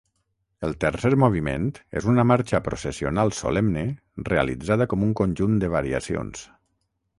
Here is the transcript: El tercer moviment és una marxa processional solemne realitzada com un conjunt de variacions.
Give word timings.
El 0.67 0.71
tercer 0.83 1.11
moviment 1.23 1.67
és 2.01 2.07
una 2.13 2.25
marxa 2.31 2.61
processional 2.69 3.35
solemne 3.41 3.85
realitzada 4.33 4.91
com 4.95 5.07
un 5.11 5.15
conjunt 5.23 5.63
de 5.67 5.73
variacions. 5.79 6.45